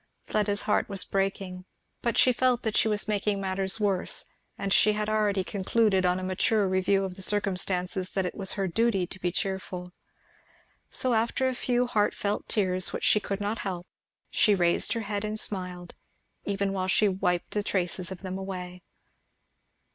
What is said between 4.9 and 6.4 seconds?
had already concluded on a